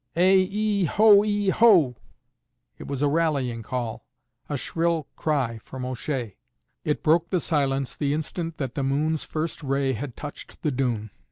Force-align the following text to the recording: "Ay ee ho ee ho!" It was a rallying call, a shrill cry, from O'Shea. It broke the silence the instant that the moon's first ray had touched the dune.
"Ay 0.15 0.47
ee 0.49 0.85
ho 0.85 1.23
ee 1.23 1.49
ho!" 1.49 1.95
It 2.79 2.87
was 2.87 3.03
a 3.03 3.07
rallying 3.07 3.61
call, 3.61 4.03
a 4.49 4.57
shrill 4.57 5.05
cry, 5.15 5.59
from 5.59 5.85
O'Shea. 5.85 6.37
It 6.83 7.03
broke 7.03 7.29
the 7.29 7.39
silence 7.39 7.95
the 7.95 8.11
instant 8.11 8.55
that 8.57 8.73
the 8.73 8.81
moon's 8.81 9.23
first 9.23 9.61
ray 9.61 9.93
had 9.93 10.17
touched 10.17 10.63
the 10.63 10.71
dune. 10.71 11.11